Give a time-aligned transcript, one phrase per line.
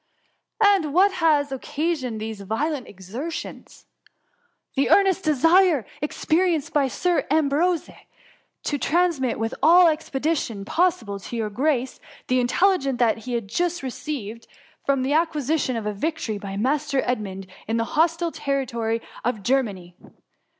[0.63, 3.65] ^^^ And what has occasioned these violent ex ertions ?^"
[4.75, 7.87] The earnest desire experienced by Sir Am brose
[8.63, 13.43] to transmit with all the expedition possi ble, to your grace, the intelligence he has
[13.43, 14.47] just received
[14.89, 19.43] of the acquisition of a victory by Mas ter Edmund, in the hostile territory of
[19.43, 19.95] Ger many.